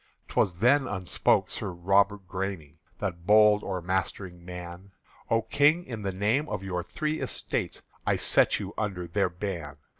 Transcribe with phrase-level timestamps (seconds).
[0.29, 4.93] 'T was then upspoke Sir Robert Græme, The bold o'ermastering man:
[5.29, 9.77] "O King, in the name of your Three Estates I set you under their ban!